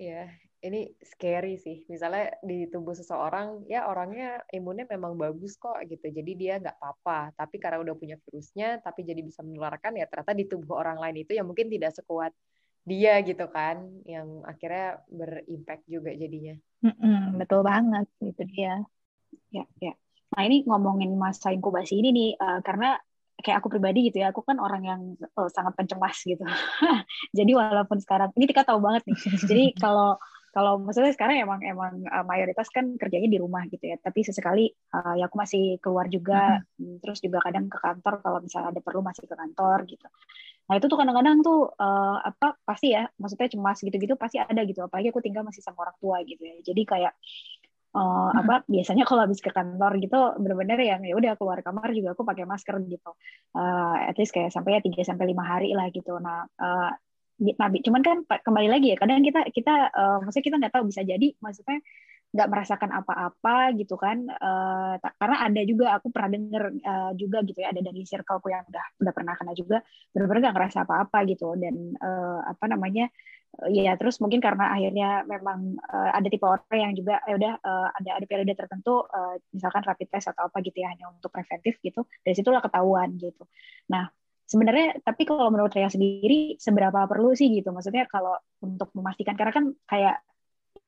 [0.01, 0.33] Iya,
[0.65, 1.85] ini scary sih.
[1.85, 6.09] Misalnya di tubuh seseorang, ya orangnya imunnya memang bagus kok gitu.
[6.09, 7.37] Jadi dia nggak apa-apa.
[7.37, 11.21] Tapi karena udah punya virusnya, tapi jadi bisa menularkan ya ternyata di tubuh orang lain
[11.21, 12.33] itu yang mungkin tidak sekuat
[12.81, 13.77] dia gitu kan,
[14.09, 16.57] yang akhirnya berimpact juga jadinya.
[16.81, 18.81] Mm -mm, betul banget, itu dia.
[19.53, 19.93] Ya, ya.
[20.31, 22.95] Nah ini ngomongin masa inkubasi ini nih, uh, karena
[23.41, 25.01] kayak aku pribadi gitu ya, aku kan orang yang
[25.35, 26.45] uh, sangat pencemas gitu.
[27.37, 29.17] Jadi walaupun sekarang ini Tika tahu banget nih.
[29.49, 30.15] Jadi kalau
[30.51, 33.97] kalau maksudnya sekarang emang emang uh, mayoritas kan kerjanya di rumah gitu ya.
[33.99, 36.99] Tapi sesekali uh, ya aku masih keluar juga, mm-hmm.
[37.03, 40.07] terus juga kadang ke kantor kalau misalnya ada perlu masih ke kantor gitu.
[40.67, 44.83] Nah itu tuh kadang-kadang tuh uh, apa pasti ya, maksudnya cemas gitu-gitu pasti ada gitu.
[44.83, 46.55] Apalagi aku tinggal masih sama orang tua gitu ya.
[46.63, 47.15] Jadi kayak
[47.95, 52.15] uh, apa biasanya kalau habis ke kantor gitu bener-bener yang ya udah keluar kamar juga
[52.15, 53.11] aku pakai masker gitu.
[53.55, 56.17] Uh, at least kayak sampai ya tiga sampai lima hari lah gitu.
[56.19, 56.91] Nah uh,
[57.41, 61.01] nah cuman kan kembali lagi ya kadang kita kita uh, maksudnya kita nggak tahu bisa
[61.01, 61.81] jadi maksudnya
[62.31, 64.23] nggak merasakan apa-apa gitu kan.
[64.39, 68.63] Uh, karena ada juga aku pernah denger uh, juga gitu ya ada dari circleku yang
[68.71, 69.83] udah udah pernah kena juga
[70.15, 71.51] benar-benar nggak ngerasa apa-apa gitu.
[71.59, 73.11] Dan uh, apa namanya
[73.69, 77.87] ya terus mungkin karena akhirnya memang uh, ada tipe orang yang juga ya udah uh,
[77.99, 81.77] ada ada periode tertentu uh, misalkan rapid test atau apa gitu ya hanya untuk preventif
[81.83, 83.43] gitu dari situlah ketahuan gitu.
[83.91, 84.07] Nah
[84.47, 87.75] sebenarnya tapi kalau menurut saya sendiri seberapa perlu sih gitu?
[87.75, 90.15] Maksudnya kalau untuk memastikan karena kan kayak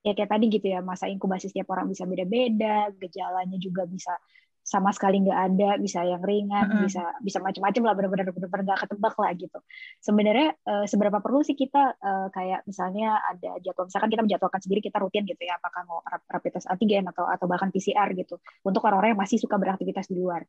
[0.03, 4.15] ya kayak tadi gitu ya masa inkubasi setiap orang bisa beda-beda gejalanya juga bisa
[4.63, 6.83] sama sekali nggak ada, bisa yang ringan, mm -hmm.
[6.87, 9.59] bisa bisa macam-macam lah, benar-benar benar-benar nggak ketebak lah gitu.
[9.99, 14.79] Sebenarnya uh, seberapa perlu sih kita uh, kayak misalnya ada jadwal, misalkan kita menjadwalkan sendiri
[14.79, 18.81] kita rutin gitu ya, apakah mau rapid test antigen atau atau bahkan PCR gitu, untuk
[18.87, 20.47] orang-orang yang masih suka beraktivitas di luar.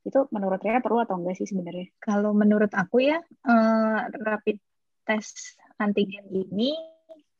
[0.00, 1.92] Itu menurut saya perlu atau enggak sih sebenarnya?
[2.00, 4.56] Kalau menurut aku ya uh, rapid
[5.04, 6.72] test antigen ini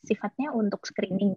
[0.04, 1.36] sifatnya untuk screening.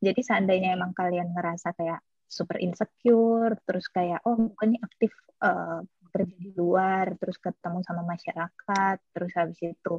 [0.00, 2.00] Jadi seandainya emang kalian ngerasa kayak
[2.32, 5.12] super insecure terus kayak oh bukan ini aktif
[5.44, 9.94] uh, kerja di luar terus ketemu sama masyarakat terus habis itu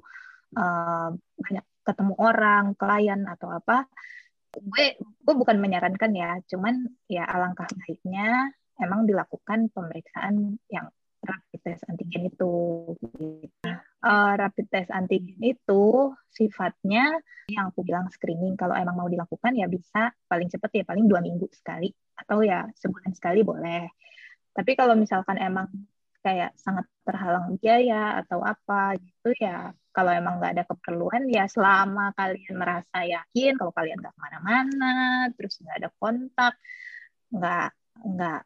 [0.58, 3.86] uh, banyak ketemu orang klien atau apa
[4.54, 10.90] gue gue bukan menyarankan ya cuman ya alangkah baiknya emang dilakukan pemeriksaan yang
[11.24, 12.54] rapid test antigen itu.
[14.04, 17.16] Uh, rapid test antigen itu sifatnya
[17.48, 18.60] yang aku bilang screening.
[18.60, 22.70] Kalau emang mau dilakukan ya bisa paling cepat ya paling dua minggu sekali atau ya
[22.78, 23.90] sebulan sekali boleh.
[24.54, 25.68] Tapi kalau misalkan emang
[26.24, 32.16] kayak sangat terhalang biaya atau apa gitu ya kalau emang nggak ada keperluan ya selama
[32.16, 34.96] kalian merasa yakin kalau kalian nggak ke mana-mana
[35.36, 36.54] terus nggak ada kontak
[37.28, 37.70] nggak
[38.08, 38.42] nggak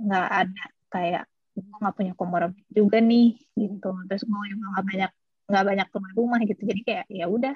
[0.00, 5.12] nggak ada kayak gue nggak punya komorbid juga nih gitu terus gue juga nggak banyak
[5.44, 7.54] nggak banyak keluar rumah gitu jadi kayak ya udah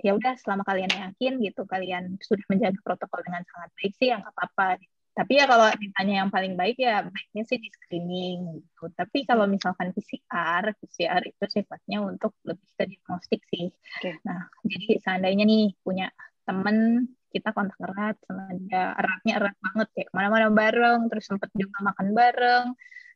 [0.00, 4.22] ya udah selama kalian yakin gitu kalian sudah menjaga protokol dengan sangat baik sih yang
[4.24, 4.76] apa-apa.
[5.16, 8.92] Tapi ya kalau ditanya yang paling baik ya baiknya sih di screening gitu.
[8.92, 13.72] Tapi kalau misalkan PCR PCR itu sifatnya untuk lebih ke diagnostik sih.
[13.96, 14.20] Okay.
[14.28, 16.12] nah jadi seandainya nih punya
[16.44, 21.48] temen kita kontak erat sama dia eratnya erat banget ya ke mana-mana bareng terus sempat
[21.56, 22.64] juga makan bareng.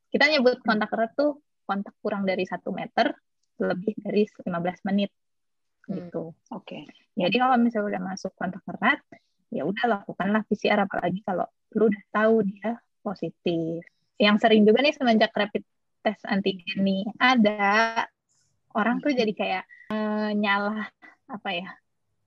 [0.09, 3.13] Kita nyebut kontak erat tuh kontak kurang dari satu meter
[3.61, 5.13] lebih dari 15 menit
[5.87, 5.95] hmm.
[5.97, 6.35] gitu.
[6.53, 6.83] Oke.
[6.83, 6.83] Okay.
[7.17, 9.01] Jadi kalau misalnya udah masuk kontak erat,
[9.53, 13.85] ya udah lakukanlah PCR apalagi kalau lu udah tahu dia positif.
[14.21, 15.65] Yang sering juga nih semenjak rapid
[16.01, 18.09] test antigen nih ada
[18.73, 20.89] orang tuh jadi kayak uh, nyalah
[21.29, 21.69] apa ya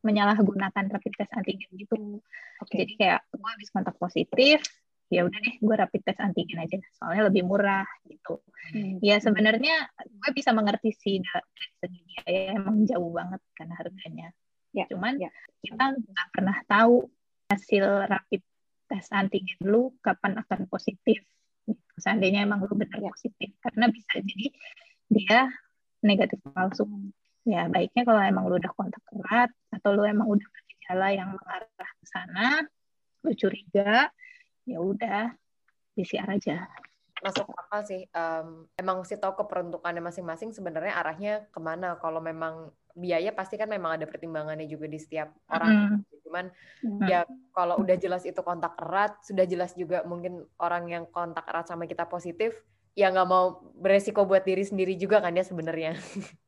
[0.04, 2.20] menyalahgunakan rapid test antigen gitu.
[2.68, 2.84] Okay.
[2.86, 4.60] Jadi kayak gue habis kontak positif,
[5.08, 7.88] ya udah deh gue rapid test antigen aja, soalnya lebih murah
[8.24, 8.40] gitu.
[8.72, 9.04] Hmm.
[9.04, 14.28] Ya sebenarnya gue bisa mengerti sih dari segi biaya emang jauh banget karena harganya.
[14.72, 14.88] Ya.
[14.88, 15.30] Cuman ya.
[15.60, 17.12] kita nggak pernah tahu
[17.52, 18.42] hasil rapid
[18.88, 21.20] test antigen lu kapan akan positif.
[22.00, 23.12] Seandainya emang lu benar ya.
[23.12, 24.48] positif, karena bisa jadi
[25.12, 25.52] dia
[26.04, 26.88] negatif palsu
[27.44, 31.92] ya baiknya kalau emang lu udah kontak erat atau lu emang udah bergejala yang mengarah
[32.00, 32.48] ke sana
[33.24, 34.08] lu curiga
[34.64, 35.32] ya udah
[35.96, 36.68] PCR aja
[37.24, 42.70] masuk apa sih um, emang sih tahu keperuntukannya masing-masing sebenarnya arahnya ke mana kalau memang
[42.94, 46.22] biaya pasti kan memang ada pertimbangannya juga di setiap orang mm.
[46.28, 46.46] cuman
[46.84, 47.08] mm.
[47.10, 51.66] ya kalau udah jelas itu kontak erat sudah jelas juga mungkin orang yang kontak erat
[51.66, 52.54] sama kita positif
[52.94, 55.98] ya nggak mau beresiko buat diri sendiri juga kan ya sebenarnya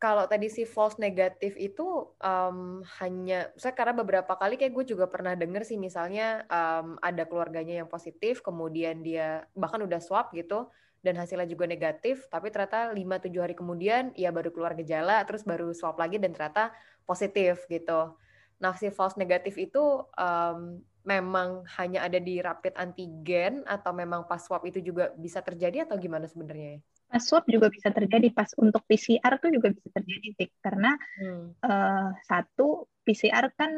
[0.00, 5.04] kalau tadi si false negatif itu um, hanya saya karena beberapa kali kayak gue juga
[5.12, 10.72] pernah denger sih misalnya um, ada keluarganya yang positif kemudian dia bahkan udah swab gitu
[11.04, 15.44] dan hasilnya juga negatif tapi ternyata 5 7 hari kemudian ya baru keluar gejala terus
[15.44, 16.72] baru swab lagi dan ternyata
[17.04, 18.16] positif gitu.
[18.60, 24.38] Nah, si false negatif itu um, memang hanya ada di rapid antigen atau memang pas
[24.38, 26.80] swab itu juga bisa terjadi atau gimana sebenarnya ya?
[27.10, 31.58] Pas swab juga bisa terjadi pas untuk PCR tuh juga bisa terjadi sih karena hmm.
[31.58, 33.74] uh, satu PCR kan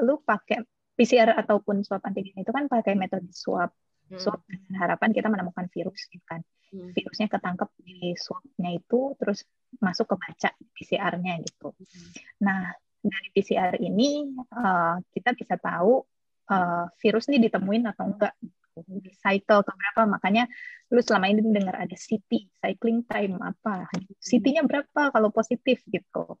[0.00, 0.64] lu pakai
[0.96, 3.68] PCR ataupun swab antigen itu kan pakai metode swab
[4.08, 4.16] hmm.
[4.16, 6.40] swab dengan harapan kita menemukan virus gitu kan
[6.72, 6.96] hmm.
[6.96, 9.44] virusnya ketangkep di swabnya itu terus
[9.76, 12.08] masuk ke baca PCR-nya gitu hmm.
[12.40, 12.72] nah
[13.04, 16.00] dari PCR ini uh, kita bisa tahu
[16.48, 18.32] uh, virus ini ditemuin atau enggak
[18.76, 20.48] di cycle keberapa makanya
[20.92, 23.88] lu selama ini dengar ada city cycling time apa
[24.20, 26.36] city-nya berapa kalau positif gitu.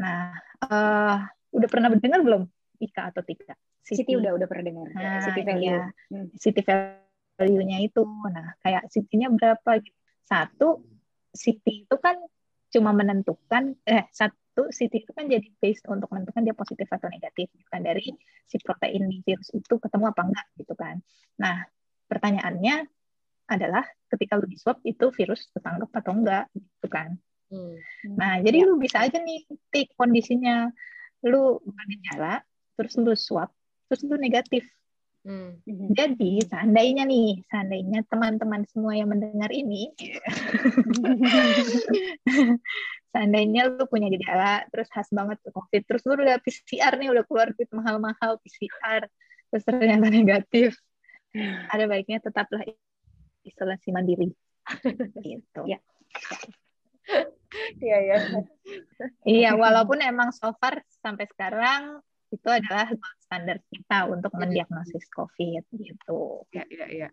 [0.00, 1.16] Nah uh,
[1.52, 2.48] udah pernah mendengar belum
[2.82, 3.56] Ika atau Tika?
[3.82, 4.12] City, city.
[4.14, 5.68] udah udah pernah dengar nah, city value.
[5.68, 5.82] Ya,
[6.12, 6.28] hmm.
[6.38, 8.02] city value-nya itu.
[8.06, 9.98] Nah kayak city-nya berapa gitu.
[10.24, 10.68] Satu
[11.32, 12.16] city itu kan
[12.72, 17.08] cuma menentukan eh satu itu CT itu kan jadi based untuk menentukan dia positif atau
[17.08, 18.04] negatif bukan dari
[18.44, 21.00] si protein di virus itu ketemu apa enggak gitu kan.
[21.40, 21.64] Nah,
[22.04, 22.84] pertanyaannya
[23.48, 27.16] adalah ketika lu di swab itu virus ketangkep atau enggak gitu kan.
[27.48, 27.76] Hmm.
[28.12, 28.68] Nah, jadi ya.
[28.68, 30.68] lu bisa aja nih tik kondisinya
[31.24, 32.44] lu bergejala
[32.76, 33.48] terus lu swab
[33.88, 34.68] terus lu negatif.
[35.22, 35.62] Hmm.
[35.94, 39.94] Jadi seandainya nih, seandainya teman-teman semua yang mendengar ini
[43.14, 47.22] seandainya lu punya gejala terus khas banget tuh covid terus lu udah PCR nih udah
[47.28, 49.06] keluar duit mahal-mahal PCR
[49.52, 50.74] terus ternyata negatif
[51.68, 52.60] ada baiknya tetaplah
[53.44, 54.28] isolasi mandiri.
[55.24, 55.60] Gitu.
[55.66, 55.78] Ya
[57.82, 58.18] iya iya.
[59.26, 62.00] Iya walaupun emang so far sampai sekarang
[62.32, 62.88] itu adalah
[63.20, 66.48] standar kita untuk mendiagnosis COVID gitu.
[66.50, 67.08] Iya, iya, iya.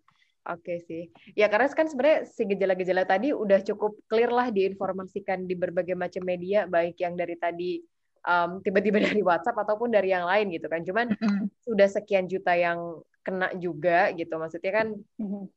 [0.48, 1.12] Oke sih.
[1.36, 6.24] Ya karena kan sebenarnya si gejala-gejala tadi udah cukup clear lah diinformasikan di berbagai macam
[6.26, 7.84] media, baik yang dari tadi
[8.26, 10.82] um, tiba-tiba dari WhatsApp ataupun dari yang lain gitu kan.
[10.82, 11.14] Cuman
[11.62, 14.32] sudah sekian juta yang kena juga gitu.
[14.40, 14.88] Maksudnya kan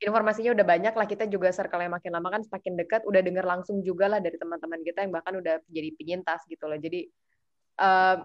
[0.03, 1.07] informasinya udah banyak lah.
[1.09, 4.37] Kita juga circle yang makin lama kan semakin dekat, udah dengar langsung juga lah dari
[4.37, 6.77] teman-teman kita yang bahkan udah jadi penyintas gitu loh.
[6.77, 7.07] Jadi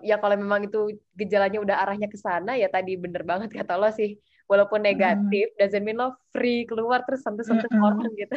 [0.03, 3.89] ya kalau memang itu gejalanya udah arahnya ke sana ya tadi bener banget kata lo
[3.89, 5.57] sih walaupun negatif hmm.
[5.59, 7.83] doesn't mean lo free keluar terus sentuh-sentuh hmm.
[7.83, 8.35] orang gitu.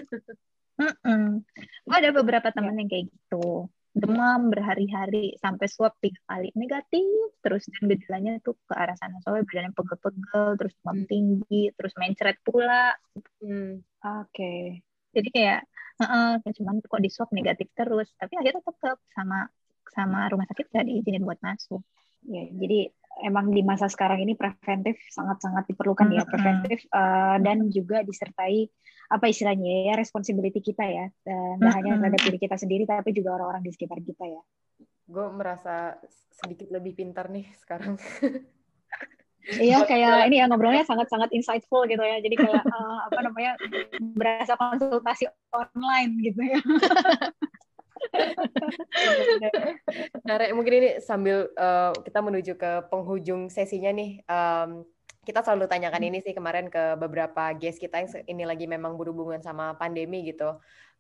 [0.81, 1.45] Hmm.
[1.85, 7.67] Gue ada beberapa temen yang kayak gitu demam berhari-hari sampai swab tiga kali negatif terus
[7.67, 11.09] dan gejalanya tuh ke arah sana soalnya badannya pegel-pegel terus demam hmm.
[11.11, 12.95] tinggi terus mencret pula
[13.43, 13.83] hmm.
[13.83, 14.79] oke okay.
[15.11, 15.61] jadi kayak
[15.99, 19.51] uh -uh, cuman kok di swab negatif terus tapi akhirnya tetap sama
[19.91, 21.83] sama rumah sakit gak diizinin buat masuk
[22.27, 22.93] ya jadi
[23.25, 26.25] emang di masa sekarang ini preventif sangat-sangat diperlukan mm -hmm.
[26.25, 28.69] ya preventif uh, dan juga disertai
[29.11, 31.75] apa istilahnya ya responsibility kita ya dan mm -hmm.
[31.75, 34.43] hanya terhadap diri kita sendiri tapi juga orang-orang di sekitar kita ya.
[35.11, 35.99] Gue merasa
[36.31, 37.99] sedikit lebih pintar nih sekarang.
[39.41, 42.23] Iya kayak ini ya ngobrolnya sangat-sangat insightful gitu ya.
[42.23, 43.57] Jadi kayak uh, apa namanya
[44.15, 46.61] berasa konsultasi online gitu ya.
[50.27, 54.23] nah, mungkin ini sambil uh, kita menuju ke penghujung sesinya nih.
[54.27, 54.85] Um,
[55.21, 59.39] kita selalu tanyakan ini sih kemarin ke beberapa guest kita yang ini lagi memang berhubungan
[59.45, 60.57] sama pandemi gitu.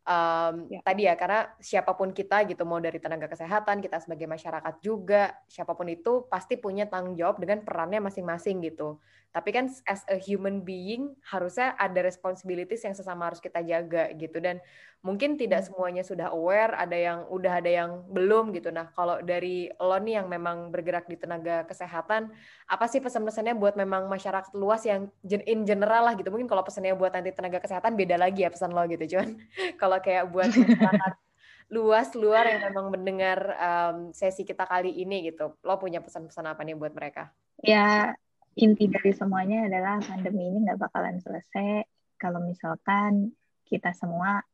[0.09, 0.81] um, ya.
[0.81, 5.37] tadi ya karena siapa pun kita gitu mau dari tenaga kesehatan kita sebagai masyarakat juga
[5.44, 8.96] siapa pun itu pasti punya tanggung jawab dengan perannya masing-masing gitu
[9.31, 14.43] tapi kan as a human being harusnya ada responsibilities yang sesama harus kita jaga gitu.
[14.43, 14.59] Dan
[15.07, 15.66] mungkin tidak hmm.
[15.71, 18.75] semuanya sudah aware ada yang udah ada yang belum gitu.
[18.75, 22.35] Nah kalau dari lo nih yang memang bergerak di tenaga kesehatan
[22.66, 25.07] apa sih pesan-pesannya buat memang masyarakat luas yang
[25.47, 26.35] in general lah gitu?
[26.35, 29.14] Mungkin kalau pesannya buat nanti tenaga kesehatan beda lagi ya pesan lo gitu.
[29.14, 29.38] Cuman
[29.81, 31.14] kalau kayak buat masyarakat
[31.75, 35.55] luas luar yang memang mendengar um, sesi kita kali ini gitu.
[35.62, 37.31] Lo punya pesan-pesan apa nih buat mereka?
[37.62, 38.11] Ya
[38.61, 41.88] inti dari semuanya adalah pandemi ini nggak bakalan selesai
[42.20, 43.33] kalau misalkan
[43.64, 44.44] kita semua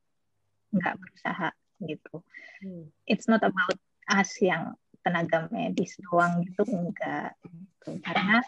[0.71, 1.51] nggak berusaha
[1.83, 2.23] gitu.
[2.62, 2.87] Hmm.
[3.05, 8.03] It's not about us yang tenaga medis doang gitu enggak gitu.
[8.03, 8.42] karena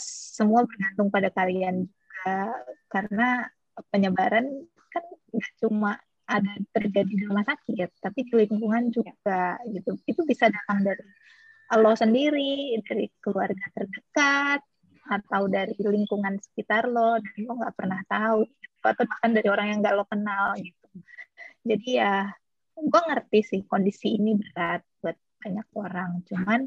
[0.00, 2.48] semua bergantung pada kalian juga
[2.88, 3.44] karena
[3.92, 4.48] penyebaran
[4.88, 5.04] kan
[5.36, 10.80] nggak cuma ada terjadi di rumah sakit tapi di lingkungan juga gitu itu bisa datang
[10.80, 11.04] dari
[11.76, 14.60] lo sendiri dari keluarga terdekat
[15.02, 18.76] atau dari lingkungan sekitar lo dan lo nggak pernah tahu gitu.
[18.82, 20.86] atau bahkan dari orang yang nggak lo kenal gitu.
[21.62, 22.30] Jadi ya
[22.74, 26.10] gue ngerti sih kondisi ini berat buat banyak orang.
[26.26, 26.60] Cuman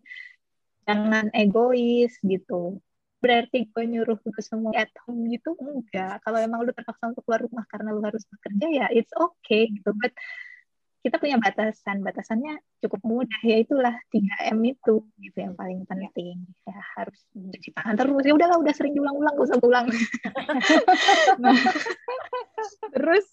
[0.88, 2.80] jangan egois gitu.
[3.20, 6.22] Berarti gue nyuruh lu semua at home gitu enggak.
[6.22, 9.92] Kalau emang lu terpaksa untuk keluar rumah karena lu harus bekerja ya it's okay gitu.
[9.98, 10.14] But
[11.06, 16.42] kita punya batasan batasannya cukup mudah ya itulah 3M itu gitu yang paling penting.
[16.66, 18.26] Ya harus cuci tangan terus.
[18.26, 19.86] Ya udahlah udah sering diulang-ulang gak usah ulang.
[21.36, 21.54] Nah,
[22.90, 23.28] terus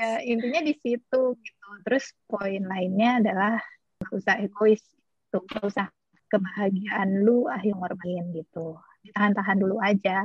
[0.00, 1.68] ya intinya di situ gitu.
[1.84, 3.60] Terus poin lainnya adalah
[4.00, 4.80] gak usah egois
[5.28, 5.92] tuh gak usah
[6.32, 8.80] kebahagiaan lu ah yang ngorbanin gitu.
[9.04, 10.24] Ditahan-tahan dulu aja.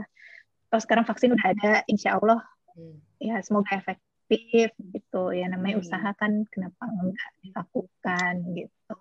[0.72, 2.40] Terus sekarang vaksin udah ada insya Allah
[2.80, 2.96] hmm.
[3.20, 5.86] ya semoga efek efektif gitu ya namanya hmm.
[5.86, 8.96] usaha kan kenapa enggak dilakukan gitu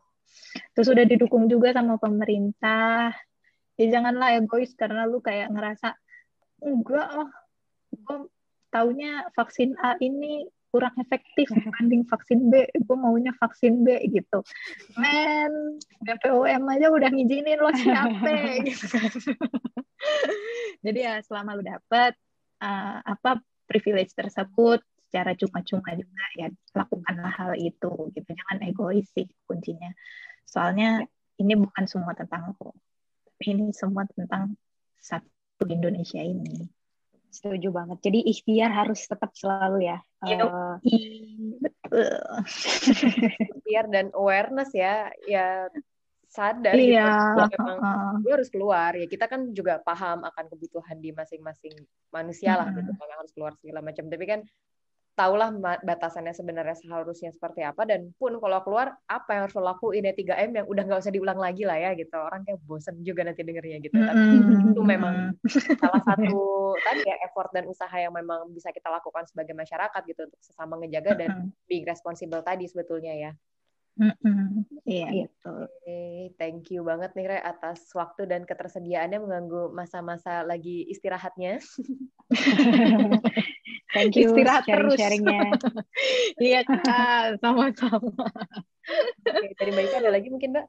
[0.76, 3.16] terus udah didukung juga sama pemerintah
[3.80, 5.96] ya janganlah egois karena lu kayak ngerasa
[6.60, 7.30] enggak oh
[7.94, 8.18] gue
[8.68, 14.42] taunya vaksin A ini kurang efektif dibanding vaksin B, gue maunya vaksin B gitu.
[14.98, 18.98] Men, BPOM aja udah ngizinin lo siapa gitu.
[20.82, 22.18] Jadi ya selama lu dapet
[22.58, 23.38] uh, apa
[23.70, 24.82] privilege tersebut,
[25.14, 28.30] secara cuma-cuma juga ya lakukanlah hal itu gitu.
[28.34, 29.94] Jangan egois sih kuncinya.
[30.42, 31.46] Soalnya ya.
[31.46, 32.74] ini bukan semua tentang aku
[33.44, 34.54] tapi ini semua tentang
[35.02, 36.70] satu Indonesia ini.
[37.34, 37.98] Setuju banget.
[38.00, 39.98] Jadi ikhtiar harus tetap selalu ya.
[40.22, 40.78] Uh,
[41.60, 42.16] betul.
[43.58, 45.10] ikhtiar dan awareness ya.
[45.26, 45.66] Ya
[46.30, 46.94] sadar gitu.
[46.94, 47.36] iya.
[47.42, 48.94] gitu memang uh, gue harus keluar.
[48.94, 51.74] Ya kita kan juga paham akan kebutuhan di masing-masing
[52.14, 52.94] manusia lah gitu.
[52.94, 54.06] Kalau harus keluar segala macam.
[54.06, 54.40] Tapi kan
[55.14, 55.54] tahulah
[55.86, 60.14] batasannya sebenarnya seharusnya seperti apa dan pun kalau keluar apa yang harus lo lakuin ya
[60.14, 63.46] 3M yang udah nggak usah diulang lagi lah ya gitu orang kayak bosen juga nanti
[63.46, 65.38] dengernya gitu tapi itu memang
[65.78, 70.26] salah satu tadi ya effort dan usaha yang memang bisa kita lakukan sebagai masyarakat gitu
[70.26, 71.30] untuk sesama ngejaga dan
[71.70, 73.32] being responsible tadi sebetulnya ya
[74.84, 75.26] Iya, iya.
[75.38, 76.34] Okay.
[76.34, 81.62] Thank you banget nih Re atas waktu dan ketersediaannya mengganggu masa-masa lagi istirahatnya.
[83.94, 85.54] Thank you Istirahat sharing sharingnya.
[86.42, 88.10] iya kak, sama-sama.
[89.22, 90.66] Oke, tadi Mbak ada lagi mungkin Mbak?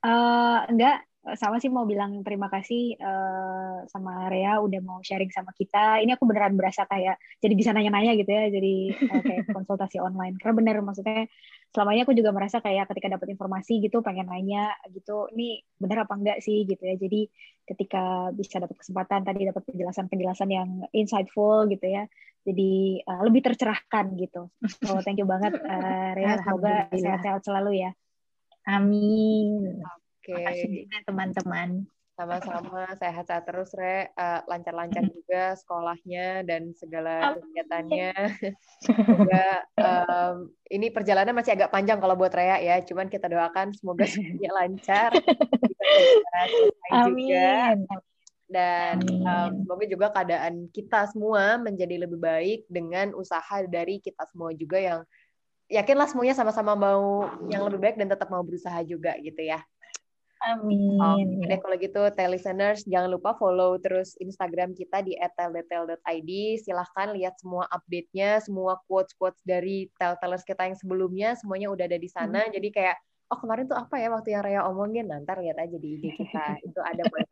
[0.00, 1.04] Uh, enggak,
[1.36, 6.00] sama sih mau bilang terima kasih uh, sama Rea udah mau sharing sama kita.
[6.00, 8.74] Ini aku beneran berasa kayak jadi bisa nanya-nanya gitu ya, jadi
[9.10, 10.40] uh, kayak konsultasi online.
[10.40, 11.28] Karena bener maksudnya
[11.70, 16.14] selamanya aku juga merasa kayak ketika dapat informasi gitu pengen nanya gitu, ini bener apa
[16.18, 16.98] enggak sih gitu ya.
[16.98, 17.30] Jadi
[17.66, 22.10] ketika bisa dapat kesempatan tadi dapat penjelasan-penjelasan yang insightful gitu ya,
[22.42, 24.50] jadi uh, lebih tercerahkan gitu.
[24.82, 27.90] So thank you banget uh, Rea, semoga sehat-sehat selalu ya.
[28.66, 29.78] Amin.
[29.78, 30.34] Oke.
[30.34, 30.90] Okay.
[31.06, 31.86] Teman-teman.
[32.20, 34.12] Sama-sama, sehat-sehat terus, Re.
[34.12, 38.12] Uh, lancar-lancar juga sekolahnya dan segala kegiatannya.
[38.84, 39.48] semoga
[39.80, 42.76] um, ini perjalanan masih agak panjang kalau buat Rea ya.
[42.84, 45.16] Cuman kita doakan semoga semuanya lancar.
[46.92, 47.88] Amin.
[47.88, 48.04] Juga.
[48.50, 54.52] Dan um, semoga juga keadaan kita semua menjadi lebih baik dengan usaha dari kita semua
[54.52, 55.00] juga yang
[55.72, 59.64] yakinlah semuanya sama-sama mau yang lebih baik dan tetap mau berusaha juga gitu ya.
[60.40, 60.96] Amin.
[60.96, 66.30] Oke okay, kalau gitu, tell listeners jangan lupa follow terus Instagram kita di @teldetail.id.
[66.64, 72.08] Silahkan lihat semua update-nya, semua quotes-quotes dari tell-tellers kita yang sebelumnya, semuanya udah ada di
[72.08, 72.48] sana.
[72.48, 72.52] Hmm.
[72.56, 72.96] Jadi kayak,
[73.28, 76.44] oh kemarin tuh apa ya waktu yang Raya omongin, nanti lihat aja di IG kita.
[76.66, 77.26] Itu ada buat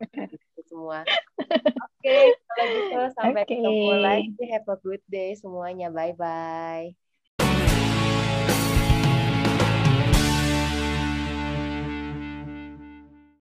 [0.69, 1.01] semua.
[1.99, 3.57] Oke, okay, kalau gitu sampai okay.
[3.57, 4.43] ketemu lagi.
[4.53, 5.89] Have a good day semuanya.
[5.89, 6.93] Bye-bye.
[6.93, 7.08] Bye.